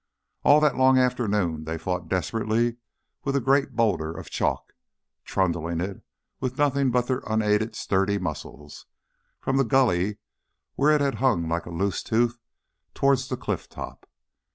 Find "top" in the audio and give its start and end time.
13.69-14.09